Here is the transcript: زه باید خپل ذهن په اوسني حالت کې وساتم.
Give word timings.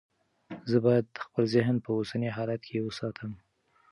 زه 0.71 0.77
باید 0.85 1.07
خپل 1.25 1.43
ذهن 1.55 1.75
په 1.85 1.89
اوسني 1.97 2.29
حالت 2.37 2.61
کې 2.69 2.85
وساتم. 2.87 3.31